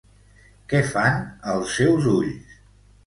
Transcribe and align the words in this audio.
Què 0.71 0.79
fan 0.93 1.21
els 1.53 1.77
seus 1.81 2.09
ulls? 2.17 2.61